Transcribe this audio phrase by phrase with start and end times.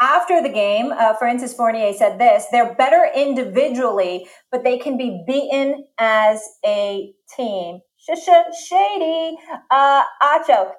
[0.00, 5.22] after the game, uh, Francis Fournier said this they're better individually, but they can be
[5.26, 7.80] beaten as a team.
[8.08, 9.36] Shisha shady.
[9.70, 10.72] Uh, Acho.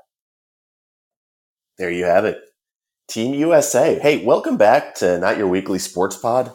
[1.77, 2.39] There you have it.
[3.07, 3.99] Team USA.
[3.99, 6.51] Hey, welcome back to Not Your Weekly Sports Pod.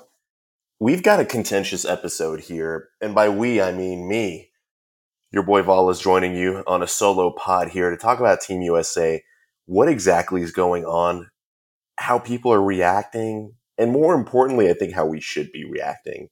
[0.79, 4.51] We've got a contentious episode here, and by we, I mean me.
[5.33, 8.61] Your boy Vol is joining you on a solo pod here to talk about Team
[8.63, 9.23] USA,
[9.65, 11.31] what exactly is going on,
[12.03, 16.29] how people are reacting, and more importantly, I think how we should be reacting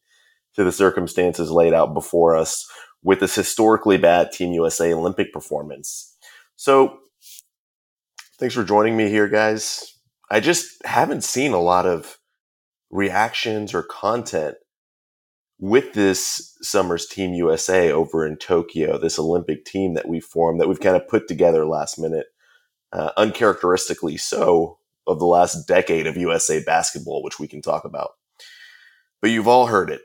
[0.54, 2.68] to the circumstances laid out before us
[3.04, 6.16] with this historically bad Team USA Olympic performance.
[6.56, 6.98] So,
[8.40, 9.96] thanks for joining me here, guys.
[10.28, 12.18] I just haven't seen a lot of
[12.90, 14.56] reactions or content
[15.60, 20.68] with this summer's Team USA over in Tokyo, this Olympic team that we formed, that
[20.68, 22.26] we've kind of put together last minute,
[22.92, 24.79] uh, uncharacteristically so,
[25.10, 28.12] of the last decade of USA basketball, which we can talk about.
[29.20, 30.02] But you've all heard it.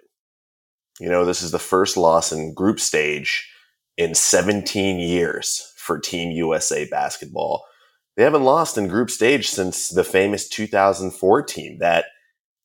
[0.99, 3.49] You know, this is the first loss in group stage
[3.97, 7.65] in 17 years for Team USA basketball.
[8.15, 12.05] They haven't lost in group stage since the famous 2004 team, that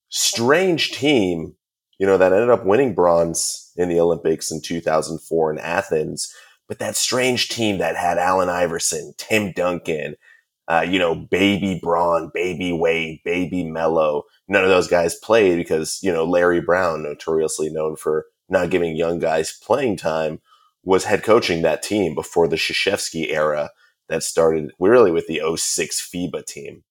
[0.09, 1.57] strange team
[2.01, 6.35] you know, that ended up winning bronze in the Olympics in 2004 in Athens.
[6.67, 10.17] But that strange team that had Allen Iverson, Tim Duncan,
[10.71, 14.23] uh, you know, baby Bron, baby Wade, baby Melo.
[14.47, 18.95] None of those guys played because, you know, Larry Brown, notoriously known for not giving
[18.95, 20.41] young guys playing time,
[20.85, 23.71] was head coaching that team before the Krzyzewski era
[24.09, 26.85] that started really with the 06 FIBA team.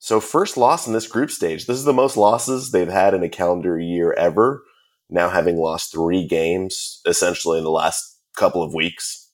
[0.00, 1.66] So first loss in this group stage.
[1.66, 4.64] This is the most losses they've had in a calendar year ever.
[5.08, 9.30] Now having lost three games essentially in the last couple of weeks.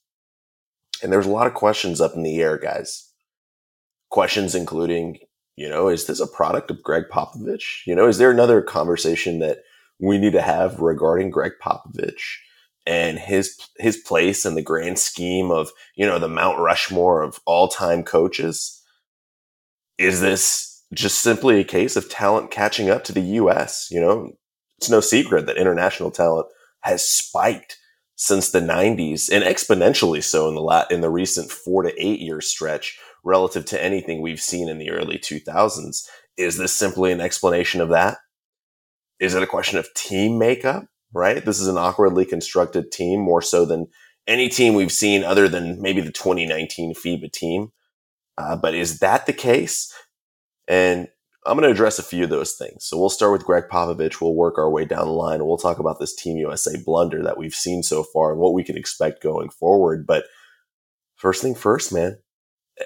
[1.02, 3.10] And there's a lot of questions up in the air, guys.
[4.14, 5.18] Questions including,
[5.56, 7.84] you know, is this a product of Gregg Popovich?
[7.84, 9.64] You know, is there another conversation that
[9.98, 12.36] we need to have regarding Gregg Popovich
[12.86, 17.40] and his his place in the grand scheme of, you know, the Mount Rushmore of
[17.44, 18.80] all-time coaches?
[19.98, 23.88] is this just simply a case of talent catching up to the US?
[23.90, 24.30] You know,
[24.78, 26.46] it's no secret that international talent
[26.82, 27.78] has spiked
[28.16, 32.20] since the 90s and exponentially so in the la- in the recent 4 to 8
[32.20, 36.06] year stretch relative to anything we've seen in the early 2000s.
[36.36, 38.18] Is this simply an explanation of that?
[39.20, 41.44] Is it a question of team makeup, right?
[41.44, 43.86] This is an awkwardly constructed team more so than
[44.26, 47.68] any team we've seen other than maybe the 2019 FIBA team.
[48.36, 49.92] Uh, but is that the case?
[50.66, 51.08] And
[51.46, 52.84] I'm going to address a few of those things.
[52.84, 54.20] So we'll start with Gregg Popovich.
[54.20, 57.36] We'll work our way down the line we'll talk about this Team USA blunder that
[57.36, 60.06] we've seen so far and what we can expect going forward.
[60.06, 60.24] But
[61.16, 62.18] first thing first, man,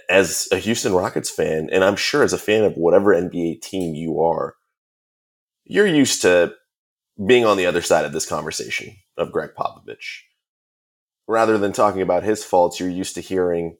[0.08, 3.94] as a Houston Rockets fan, and I'm sure as a fan of whatever NBA team
[3.94, 4.54] you are,
[5.64, 6.54] you're used to
[7.26, 10.20] being on the other side of this conversation of Gregg Popovich.
[11.26, 13.76] Rather than talking about his faults, you're used to hearing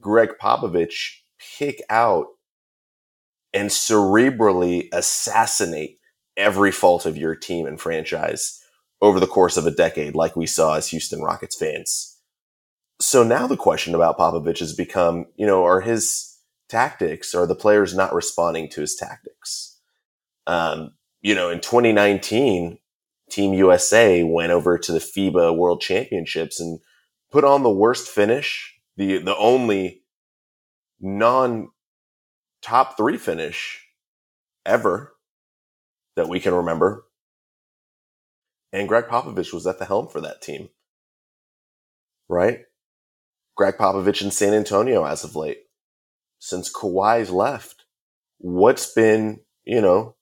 [0.00, 1.18] Gregg Popovich
[1.58, 2.26] pick out
[3.52, 5.98] and cerebrally assassinate
[6.36, 8.60] every fault of your team and franchise
[9.00, 12.18] over the course of a decade, like we saw as Houston Rockets fans.
[13.00, 16.36] So now the question about Popovich has become, you know, are his
[16.68, 19.78] tactics, are the players not responding to his tactics?
[20.46, 22.78] Um, you know, in 2019,
[23.30, 26.80] Team USA went over to the FIBA World Championships and
[27.30, 30.02] put on the worst finish the the only
[31.00, 31.70] non
[32.60, 33.86] top three finish
[34.66, 35.14] ever
[36.16, 37.06] that we can remember.
[38.72, 40.68] And Gregg Popovich was at the helm for that team.
[42.28, 42.60] Right?
[43.60, 45.64] Gregg Popovich in San Antonio as of late.
[46.38, 47.84] Since Kawhi's left,
[48.38, 50.16] what's been, you know,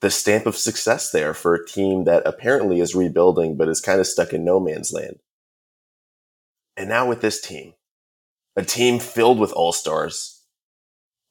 [0.00, 4.00] the stamp of success there for a team that apparently is rebuilding but is kind
[4.00, 5.18] of stuck in no man's land?
[6.74, 7.74] And now with this team,
[8.56, 10.42] a team filled with all stars,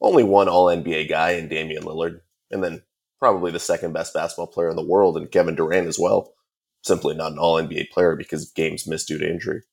[0.02, 2.22] only one all NBA guy in Damian Lillard,
[2.52, 2.84] and then
[3.18, 6.36] probably the second best basketball player in the world and Kevin Durant as well.
[6.84, 9.64] Simply not an all NBA player because games missed due to injury.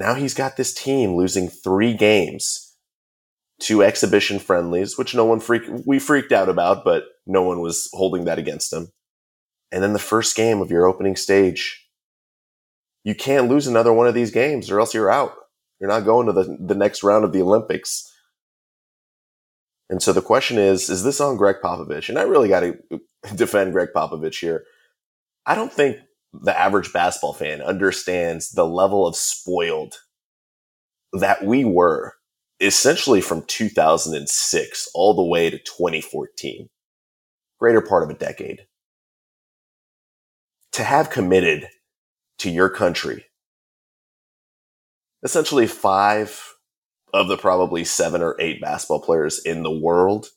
[0.00, 2.74] Now he's got this team losing three games,
[3.60, 7.90] two exhibition friendlies, which no one freak we freaked out about, but no one was
[7.92, 8.88] holding that against him.
[9.70, 11.86] And then the first game of your opening stage
[13.04, 15.34] you can't lose another one of these games or else you're out.
[15.78, 18.10] You're not going to the, the next round of the Olympics.
[19.90, 22.08] And so the question is, is this on Gregg Popovich?
[22.08, 22.78] And I really got to
[23.34, 24.64] defend Gregg Popovich here.
[25.44, 25.98] I don't think
[26.32, 29.94] the average basketball fan understands the level of spoiled
[31.12, 32.14] that we were
[32.60, 36.68] essentially from 2006 all the way to 2014,
[37.58, 38.66] greater part of a decade,
[40.72, 41.68] to have committed
[42.38, 43.24] to your country,
[45.22, 46.54] essentially five
[47.12, 50.28] of the probably seven or eight basketball players in the world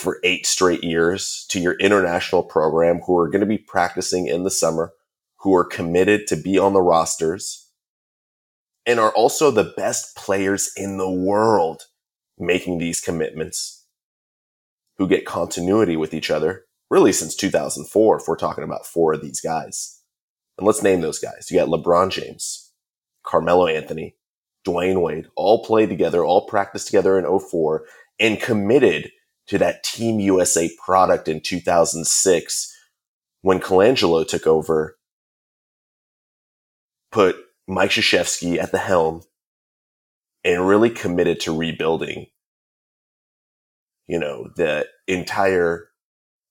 [0.00, 4.44] for eight straight years to your international program who are going to be practicing in
[4.44, 4.92] the summer,
[5.40, 7.70] who are committed to be on the rosters,
[8.86, 11.82] and are also the best players in the world
[12.38, 13.84] making these commitments,
[14.96, 19.20] who get continuity with each other, really since 2004, if we're talking about four of
[19.20, 20.00] these guys.
[20.56, 21.48] And let's name those guys.
[21.50, 22.72] You got LeBron James,
[23.22, 24.16] Carmelo Anthony,
[24.66, 27.84] Dwyane Wade, all played together, all practiced together in 04
[28.18, 29.10] and committed
[29.50, 32.76] to that Team USA product in 2006
[33.42, 34.96] when Colangelo took over,
[37.10, 37.34] put
[37.66, 39.22] Mike Krzyzewski at the helm
[40.44, 42.26] and really committed to rebuilding,
[44.06, 45.88] you know, the entire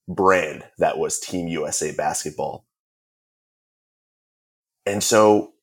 [0.09, 2.65] brand that was Team USA basketball.
[4.85, 5.53] And so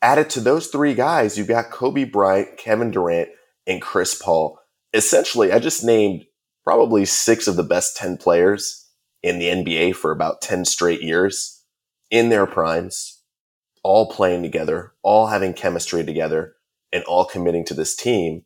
[0.00, 3.28] added to those three guys, you got Kobe Bryant, Kevin Durant,
[3.66, 4.58] and Chris Paul
[4.94, 6.24] essentially, I just named
[6.62, 8.88] probably six of the best 10 players
[9.22, 11.62] in the NBA for about 10 straight years
[12.10, 13.20] in their primes,
[13.82, 16.54] all playing together, all having chemistry together,
[16.92, 18.44] and all committing to this team.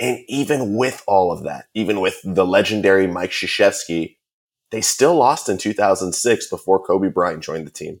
[0.00, 4.16] And even with all of that, even with the legendary Mike Krzyzewski,
[4.72, 8.00] they still lost in 2006 before Kobe Bryant joined the team.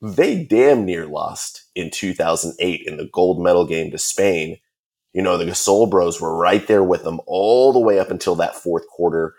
[0.00, 4.58] They damn near lost in 2008 in the gold medal game to Spain
[5.12, 8.34] you know, the Gasol bros were right there with them all the way up until
[8.36, 9.34] that fourth quarter.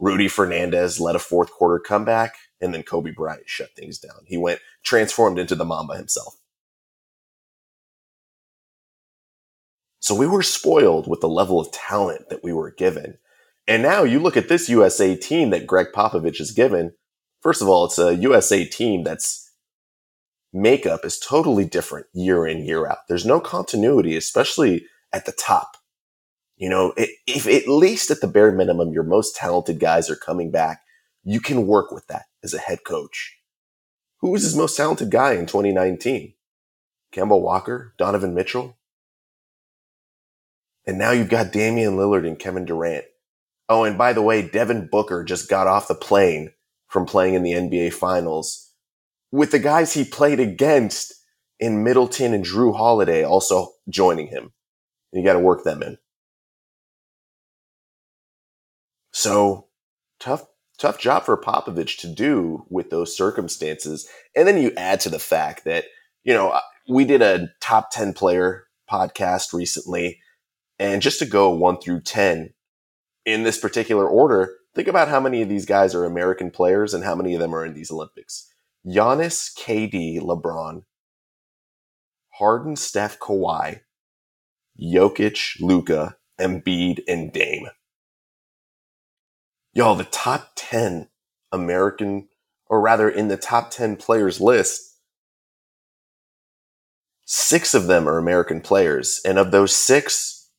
[0.00, 4.24] Rudy Fernandez led a fourth quarter comeback, and then Kobe Bryant shut things down.
[4.26, 6.36] He went transformed into the Mamba himself.
[10.00, 13.16] So we were spoiled with the level of talent that we were given.
[13.66, 16.92] And now you look at this USA team that Gregg Popovich is given.
[17.40, 19.50] First of all, it's a USA team that's
[20.52, 22.98] makeup is totally different year in, year out.
[23.08, 24.84] There's no continuity, especially
[25.14, 25.76] at the top.
[26.56, 30.50] You know, if at least at the bare minimum, your most talented guys are coming
[30.50, 30.82] back,
[31.22, 33.38] you can work with that as a head coach.
[34.18, 36.34] Who was his most talented guy in 2019?
[37.12, 38.76] Kemba Walker, Donovan Mitchell.
[40.86, 43.04] And now you've got Damian Lillard and Kevin Durant.
[43.68, 46.52] Oh, and by the way, Devin Booker just got off the plane
[46.88, 48.70] from playing in the NBA finals
[49.32, 51.14] with the guys he played against
[51.58, 54.52] in Middleton and Jrue Holiday also joining him
[55.14, 55.98] you got to work them in.
[59.12, 59.68] So
[60.18, 60.44] tough,
[60.78, 64.08] tough job for Popovich to do with those circumstances.
[64.34, 65.84] And then you add to the fact that,
[66.24, 70.20] you know, uh, we did a top 10 player podcast recently.
[70.78, 72.52] And just to go one through 10
[73.24, 77.04] in this particular order, think about how many of these guys are American players and
[77.04, 78.52] how many of them are in these Olympics.
[78.84, 80.82] Giannis, KD, LeBron,
[82.30, 83.80] Harden, Steph, Kawhi,
[84.80, 87.68] Jokic, Luka, Embiid, and Dame.
[89.72, 91.08] Y'all, the top 10
[91.52, 92.28] American,
[92.66, 94.98] or rather in the top 10 players list,
[97.24, 99.20] six of them are American players.
[99.24, 100.50] And of those six,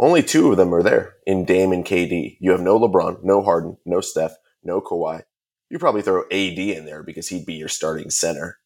[0.00, 2.36] only two of them are there in Dame and KD.
[2.40, 5.22] You have no LeBron, no Harden, no Steph, no Kawhi.
[5.70, 8.58] You probably throw AD in there because he'd be your starting center.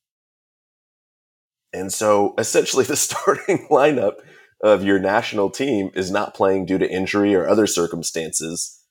[1.72, 4.14] And so essentially the starting lineup
[4.62, 8.82] of your national team is not playing due to injury or other circumstances,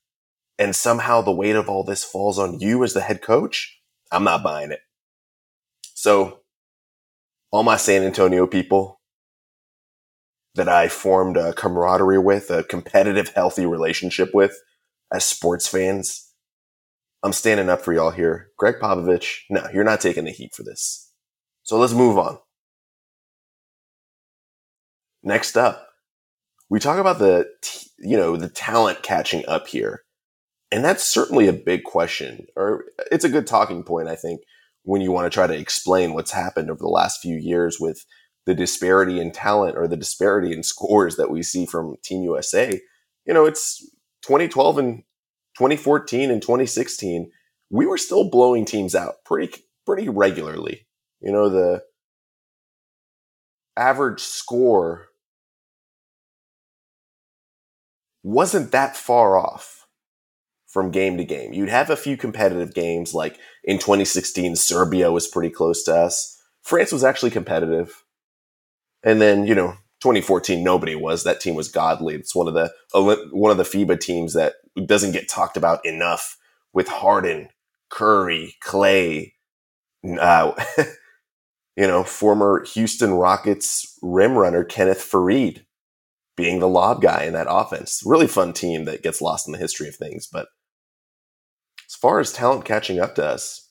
[0.58, 4.24] and somehow the weight of all this falls on you as the head coach, I'm
[4.24, 4.80] not buying it.
[5.94, 6.40] So,
[7.50, 9.00] all my San Antonio people
[10.54, 14.60] that I formed a camaraderie with, a competitive, healthy relationship with
[15.12, 16.32] as sports fans,
[17.22, 18.50] I'm standing up for y'all here.
[18.58, 21.12] Gregg Popovich, no, you're not taking the heat for this.
[21.62, 22.38] So let's move on.
[25.22, 25.88] Next up,
[26.70, 27.48] we talk about the,
[27.98, 30.02] you know, the talent catching up here.
[30.70, 34.42] And that's certainly a big question, or it's a good talking point, I think,
[34.82, 38.04] when you want to try to explain what's happened over the last few years with
[38.44, 42.80] the disparity in talent or the disparity in scores that we see from Team USA.
[43.26, 43.78] You know, it's
[44.22, 45.02] 2012 and
[45.58, 47.30] 2014 and 2016.
[47.70, 50.86] We were still blowing teams out pretty pretty regularly.
[51.20, 51.82] You know, the
[53.76, 55.07] average score
[58.28, 59.86] wasn't that far off
[60.66, 61.54] from game to game.
[61.54, 66.38] You'd have a few competitive games, like in 2016, Serbia was pretty close to us.
[66.62, 68.04] France was actually competitive.
[69.02, 71.24] And then, you know, 2014, nobody was.
[71.24, 72.14] That team was godly.
[72.14, 72.70] It's one of the
[73.32, 76.36] one of the FIBA teams that doesn't get talked about enough.
[76.74, 77.48] With Harden,
[77.88, 79.34] Curry, Clay,
[80.20, 80.52] uh,
[81.76, 85.64] you know, former Houston Rockets rim runner Kenneth Faried
[86.38, 88.00] being the lob guy in that offense.
[88.06, 90.26] Really fun team that gets lost in the history of things.
[90.26, 90.46] But
[91.86, 93.68] as far as talent catching up to us,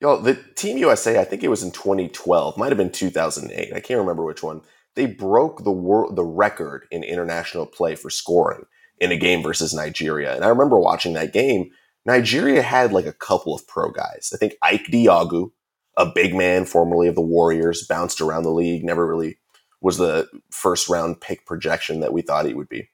[0.00, 3.72] Yo, the Team USA, I think it was in 2012, might have been 2008.
[3.74, 4.60] I can't remember which one.
[4.94, 8.64] They broke the world the record in international play for scoring
[9.00, 10.36] in a game versus Nigeria.
[10.36, 11.70] And I remember watching that game.
[12.06, 14.30] Nigeria had like a couple of pro guys.
[14.32, 15.50] I think Ike Diogu,
[15.96, 19.38] a big man formerly of the Warriors, bounced around the league, never really
[19.80, 22.90] was the first round pick projection that we thought he would be.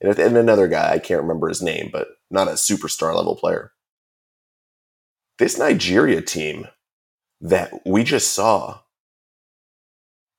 [0.00, 3.72] And, and another guy, I can't remember his name, but not a superstar level player
[5.38, 6.68] this Nigeria team
[7.40, 8.80] that we just saw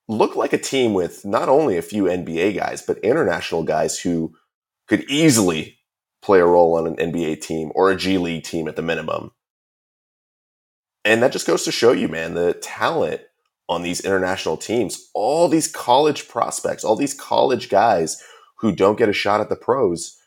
[0.08, 4.34] looked like a team with not only a few NBA guys, but international guys who
[4.88, 5.80] could easily
[6.22, 9.32] play a role on an NBA team or a G League team at the minimum.
[11.04, 13.22] And that just goes to show you, man, the talent
[13.68, 18.22] on these international teams, all these college prospects, all these college guys
[18.60, 20.18] who don't get a shot at the pros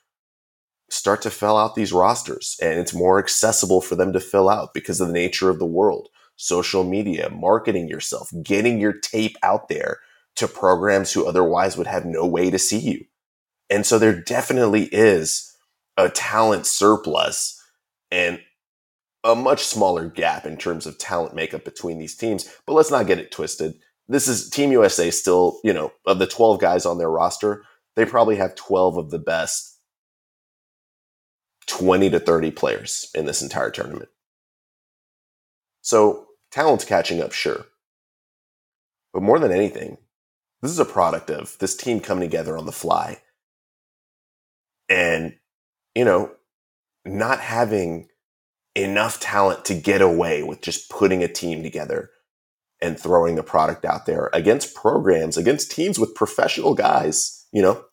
[0.91, 4.73] start to fill out these rosters and it's more accessible for them to fill out
[4.73, 6.09] because of the nature of the world.
[6.37, 9.99] Social media, marketing yourself, getting your tape out there
[10.37, 13.05] to programs who otherwise would have no way to see you.
[13.69, 15.53] And so there definitely is
[15.97, 17.61] a talent surplus
[18.11, 18.41] and
[19.25, 22.49] a much smaller gap in terms of talent makeup between these teams.
[22.67, 23.75] But let's not get it twisted.
[24.09, 28.05] This is Team USA still, you know, of the 12 guys on their roster, they
[28.05, 29.81] probably have 12 of the best
[31.67, 34.09] 20 to 30 players in this entire tournament.
[35.83, 37.67] So talent's catching up, sure.
[39.13, 39.99] But more than anything,
[40.63, 43.21] this is a product of this team coming together on the fly
[44.89, 45.35] and,
[45.95, 46.31] you know,
[47.05, 48.09] not having
[48.75, 52.11] enough talent to get away with just putting a team together
[52.81, 57.85] and throwing the product out there against programs, against teams with professional guys, you know,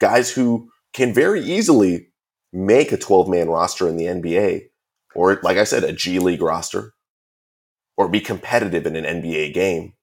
[0.00, 2.08] guys who can very easily
[2.52, 4.66] make a 12 man roster in the NBA,
[5.14, 6.92] or like I said, a G League roster,
[7.96, 9.94] or be competitive in an NBA game,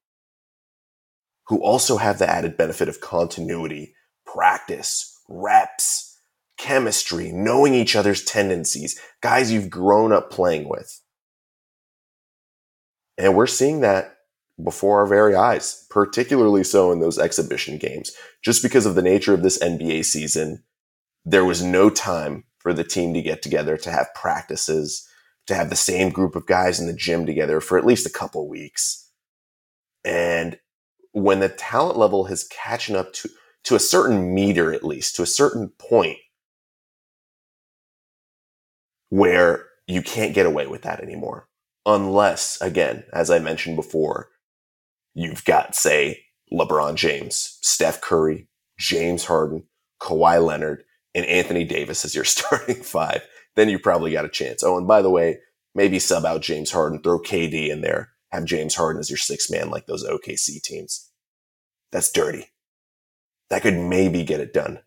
[1.48, 3.94] who also have the added benefit of continuity,
[4.26, 6.13] practice, reps,
[6.64, 11.02] chemistry, knowing each other's tendencies, guys you've grown up playing with.
[13.18, 14.16] And we're seeing that
[14.64, 18.12] before our very eyes, particularly so in those exhibition games,
[18.44, 20.64] just because of the nature of this NBA season
[21.26, 25.08] there was no time for the team to get together to have practices,
[25.48, 28.12] to have the same group of guys in the gym together for at least a
[28.12, 29.10] couple weeks.
[30.04, 30.60] And
[31.12, 33.30] when the talent level has catching up to,
[33.66, 36.18] to a certain meter, at least to a certain point
[39.14, 41.48] where you can't get away with that anymore.
[41.86, 44.30] Unless, again, as I mentioned before,
[45.14, 48.48] you've got, say, LeBron James, Steph Curry,
[48.80, 49.66] James Harden,
[50.02, 53.22] Kawhi Leonard, and Anthony Davis as your starting five,
[53.56, 54.64] then you probably got a chance.
[54.64, 55.38] Oh, and by the way,
[55.76, 59.48] maybe sub out James Harden, throw KD in there, have James Harden as your six
[59.48, 61.12] man like those OKC teams.
[61.92, 62.48] That's dirty.
[63.52, 64.80] That could maybe get it done.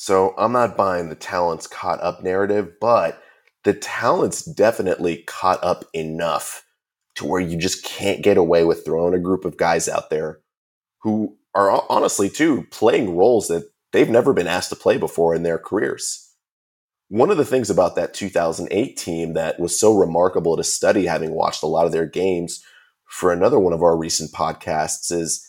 [0.00, 3.20] So I'm not buying the talents caught up narrative, but
[3.64, 6.64] the talents definitely caught up enough
[7.16, 10.38] to where you just can't get away with throwing a group of guys out there
[11.02, 15.42] who are honestly too playing roles that they've never been asked to play before in
[15.42, 16.32] their careers.
[17.08, 21.32] One of the things about that 2008 team that was so remarkable to study, having
[21.32, 22.62] watched a lot of their games
[23.08, 25.44] for another one of our recent podcasts, is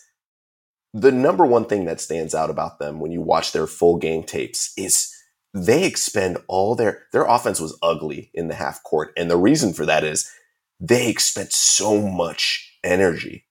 [0.92, 4.22] the number one thing that stands out about them when you watch their full game
[4.22, 5.14] tapes is
[5.54, 9.72] they expend all their their offense was ugly in the half court and the reason
[9.72, 10.30] for that is
[10.78, 13.46] they expend so much energy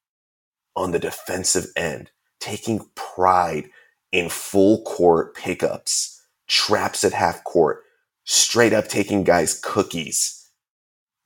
[0.75, 3.69] on the defensive end taking pride
[4.11, 7.83] in full court pickups, traps at half court,
[8.23, 10.49] straight up taking guys cookies,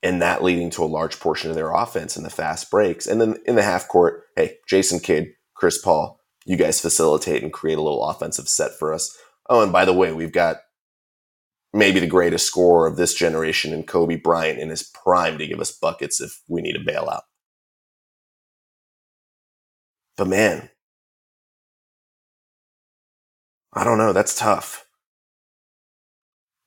[0.01, 3.07] and that leading to a large portion of their offense in the fast breaks.
[3.07, 7.53] And then in the half court, hey, Jason Kidd, Chris Paul, you guys facilitate and
[7.53, 9.15] create a little offensive set for us.
[9.49, 10.57] Oh, and by the way, we've got
[11.73, 15.59] maybe the greatest scorer of this generation in Kobe Bryant in his prime to give
[15.59, 17.21] us buckets if we need a bailout.
[20.17, 20.69] But man,
[23.73, 24.13] I don't know.
[24.13, 24.85] That's tough.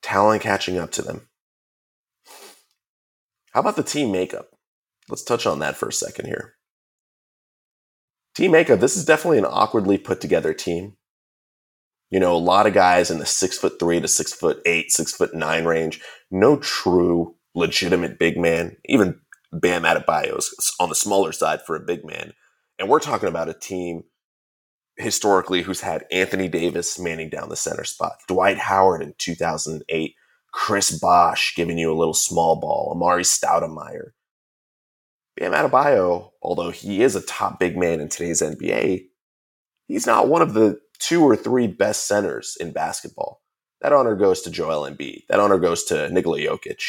[0.01, 1.29] Talent catching up to them.
[3.53, 4.49] How about the team makeup?
[5.09, 6.56] let's touch on that for a second here.
[8.37, 10.95] Team makeup, this is definitely an awkwardly put together team.
[12.11, 14.91] You know, a lot of guys in the six foot three to six foot eight,
[14.91, 15.99] six foot nine range.
[16.29, 18.77] No true legitimate big man.
[18.85, 19.19] Even
[19.51, 22.33] Bam Adebayo is on the smaller side for a big man.
[22.77, 24.03] And we're talking about a team
[24.97, 30.13] historically who's had Anthony Davis manning down the center spot, Dwight Howard in 2008,
[30.53, 34.11] Chris Bosh giving you a little small ball, Amar'e Stoudemire.
[35.37, 39.05] Bam Adebayo, although he is a top big man in today's NBA,
[39.87, 43.41] he's not one of the two or three best centers in basketball.
[43.81, 45.27] That honor goes to Joel Embiid.
[45.29, 46.81] That honor goes to Nikola Jokic.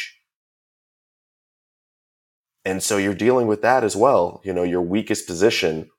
[2.64, 4.40] And so you're dealing with that as well.
[4.44, 5.90] You know, your weakest position,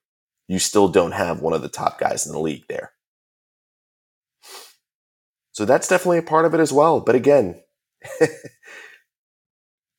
[0.47, 2.91] you still don't have one of the top guys in the league there.
[5.51, 6.99] So that's definitely a part of it as well.
[6.99, 7.61] But again,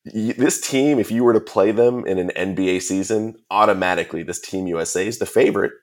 [0.05, 4.67] this team, if you were to play them in an NBA season, automatically this Team
[4.67, 5.73] USA is the favorite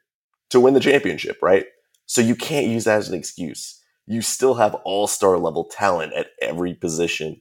[0.51, 1.67] to win the championship, right?
[2.07, 3.81] So you can't use that as an excuse.
[4.07, 7.41] You still have all star level talent at every position,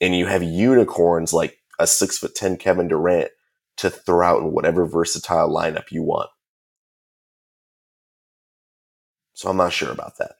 [0.00, 3.30] and you have unicorns like a six foot 10 Kevin Durant
[3.76, 6.30] to throw out in whatever versatile lineup you want.
[9.34, 10.32] So I'm not sure about that.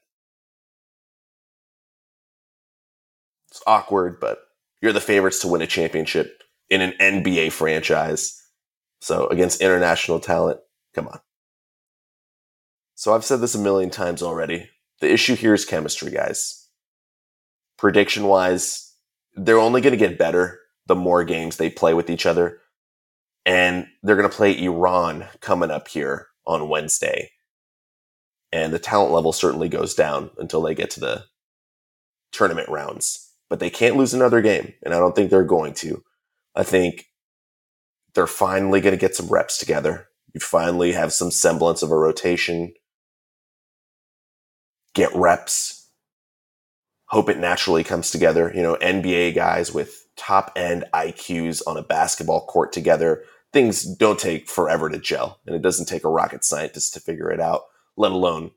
[3.49, 4.48] It's awkward, but
[4.81, 8.41] you're the favorites to win a championship in an NBA franchise.
[9.01, 10.59] So against international talent,
[10.93, 11.19] come on.
[12.95, 14.69] So I've said this a million times already.
[14.99, 16.67] The issue here is chemistry, guys.
[17.77, 18.93] Prediction wise,
[19.35, 22.59] they're only going to get better the more games they play with each other.
[23.45, 27.31] And they're going to play Iran coming up here on Wednesday.
[28.51, 31.23] And the talent level certainly goes down until they get to the
[32.31, 33.28] tournament rounds.
[33.49, 34.73] But they can't lose another game.
[34.83, 36.03] And I don't think they're going to.
[36.55, 37.07] I think
[38.13, 40.07] they're finally going to get some reps together.
[40.33, 42.73] You finally have some semblance of a rotation.
[44.93, 45.87] Get reps.
[47.05, 48.51] Hope it naturally comes together.
[48.53, 54.19] You know, NBA guys with top end IQs on a basketball court together, things don't
[54.19, 55.39] take forever to gel.
[55.47, 57.63] And it doesn't take a rocket scientist to figure it out,
[57.97, 58.51] let alone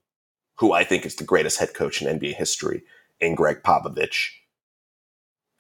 [0.57, 2.83] who I think is the greatest head coach in NBA history
[3.21, 4.31] in Gregg Popovich.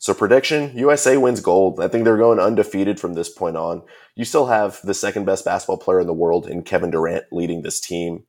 [0.02, 1.78] So prediction, USA wins gold.
[1.78, 3.82] I think they're going undefeated from this point on.
[4.16, 7.62] You still have the second best basketball player in the world in Kevin Durant leading
[7.62, 8.24] this team.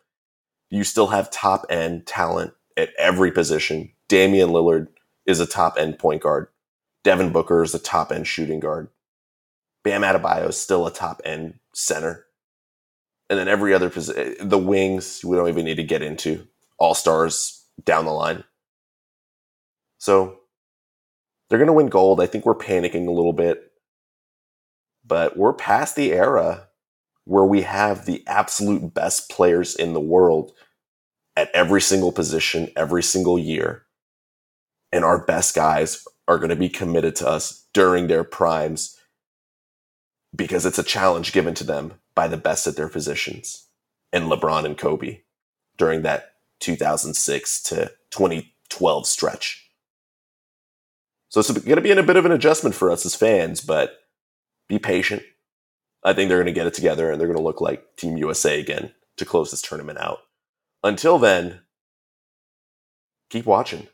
[0.69, 3.91] You still have top end talent at every position.
[4.07, 4.89] Damian Lillard
[5.25, 6.47] is a top end point guard.
[7.03, 8.89] Devin Booker is a top end shooting guard.
[9.83, 12.27] Bam Adebayo is still a top end center.
[13.31, 16.93] And then every other position, the wings, we don't even need to get into all
[16.93, 18.43] stars down the line.
[19.97, 20.37] So
[21.53, 22.19] they're going to win gold.
[22.19, 23.73] I think we're panicking a little bit,
[25.05, 26.67] but we're past the era
[27.25, 30.53] where we have the absolute best players in the world
[31.37, 33.83] at every single position, every single year.
[34.91, 38.99] And our best guys are going to be committed to us during their primes
[40.35, 43.67] because it's a challenge given to them by the best at their positions
[44.11, 45.19] and LeBron and Kobe
[45.77, 49.62] during that 2006 to 2012 stretch.
[51.33, 53.59] So it's going to be in a bit of an adjustment for us as fans,
[53.59, 54.01] but
[54.69, 55.23] be patient.
[56.03, 58.17] I think they're going to get it together and they're going to look like Team
[58.17, 60.19] USA again to close this tournament out.
[60.83, 61.61] Until then,
[63.31, 63.87] keep watching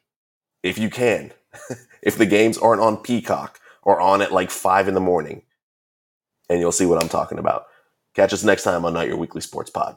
[0.63, 1.31] if you can.
[2.01, 5.43] if the games aren't on Peacock or on at like five in the morning.
[6.49, 7.67] And you'll see what I'm talking about.
[8.15, 9.95] Catch us next time on Not Your Weekly Sports Pod.